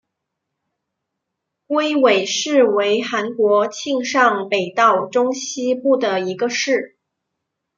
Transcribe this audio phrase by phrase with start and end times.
[1.67, 6.97] 龟尾市为韩国庆尚北道中西部的一个市。